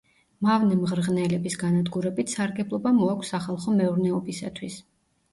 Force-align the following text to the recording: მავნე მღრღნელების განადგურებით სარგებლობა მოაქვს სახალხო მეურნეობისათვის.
მავნე 0.45 0.75
მღრღნელების 0.77 1.57
განადგურებით 1.63 2.33
სარგებლობა 2.35 2.93
მოაქვს 3.01 3.31
სახალხო 3.33 3.75
მეურნეობისათვის. 3.83 4.79